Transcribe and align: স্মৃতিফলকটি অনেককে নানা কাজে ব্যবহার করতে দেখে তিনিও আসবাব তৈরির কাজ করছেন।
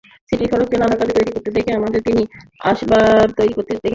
স্মৃতিফলকটি 0.27 0.55
অনেককে 0.59 0.77
নানা 0.81 0.95
কাজে 0.99 1.13
ব্যবহার 1.13 1.33
করতে 1.35 1.49
দেখে 1.57 1.71
তিনিও 2.07 2.25
আসবাব 2.63 3.27
তৈরির 3.37 3.53
কাজ 3.53 3.65
করছেন। 3.67 3.77